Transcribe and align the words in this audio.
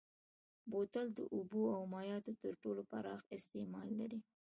بوتل 0.71 1.07
د 1.17 1.19
اوبو 1.35 1.61
او 1.77 1.81
مایعاتو 1.93 2.31
تر 2.43 2.53
ټولو 2.63 2.81
پراخ 2.91 3.21
استعمال 3.37 3.89
لري. 3.99 4.19